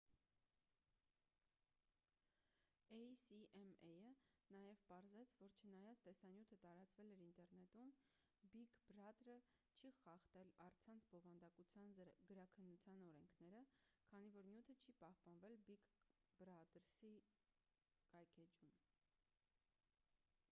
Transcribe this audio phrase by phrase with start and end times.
[2.99, 3.97] էյ-սի-էմ-էյը
[4.53, 7.91] նաև պարզեց որ չնայած տեսանյութը տարածվել էր ինտերնետում
[8.55, 9.35] բիգ բրադրը
[9.83, 13.63] չի խախտել առցանց բովանդակության գրաքննության օրենքները
[14.15, 15.85] քանի որ նյութը չի պահպանվել բիգ
[16.41, 17.13] բրադրսի
[18.15, 18.75] կայքէջում